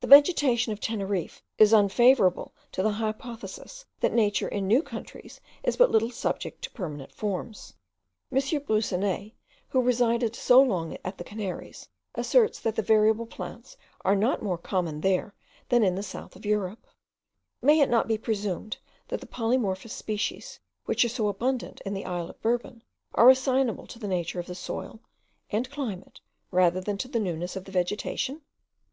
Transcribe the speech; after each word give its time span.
The 0.00 0.08
vegetation 0.08 0.72
of 0.72 0.80
Teneriffe 0.80 1.44
is 1.56 1.72
unfavourable 1.72 2.52
to 2.72 2.82
the 2.82 2.90
hypothesis 2.90 3.84
that 4.00 4.12
nature 4.12 4.48
in 4.48 4.66
new 4.66 4.82
countries 4.82 5.40
is 5.62 5.76
but 5.76 5.92
little 5.92 6.10
subject 6.10 6.62
to 6.62 6.72
permanent 6.72 7.12
forms. 7.14 7.74
M. 8.32 8.38
Broussonnet, 8.62 9.30
who 9.68 9.80
resided 9.80 10.34
so 10.34 10.60
long 10.60 10.98
at 11.04 11.18
the 11.18 11.22
Canaries, 11.22 11.88
asserts 12.16 12.58
that 12.58 12.74
the 12.74 12.82
variable 12.82 13.26
plants 13.26 13.76
are 14.04 14.16
not 14.16 14.42
more 14.42 14.58
common 14.58 15.02
there 15.02 15.36
than 15.68 15.84
in 15.84 15.94
the 15.94 16.02
south 16.02 16.34
of 16.34 16.44
Europe. 16.44 16.84
May 17.62 17.78
it 17.78 17.88
not 17.88 18.02
to 18.02 18.08
be 18.08 18.18
presumed, 18.18 18.78
that 19.06 19.20
the 19.20 19.28
polymorphous 19.28 19.92
species, 19.92 20.58
which 20.86 21.04
are 21.04 21.08
so 21.08 21.28
abundant 21.28 21.80
in 21.86 21.94
the 21.94 22.06
isle 22.06 22.28
of 22.30 22.42
Bourbon, 22.42 22.82
are 23.14 23.30
assignable 23.30 23.86
to 23.86 24.00
the 24.00 24.08
nature 24.08 24.40
of 24.40 24.48
the 24.48 24.56
soil 24.56 24.98
and 25.50 25.70
climate 25.70 26.20
rather 26.50 26.80
than 26.80 26.98
to 26.98 27.06
the 27.06 27.20
newness 27.20 27.54
of 27.54 27.66
the 27.66 27.70
vegetation? 27.70 28.42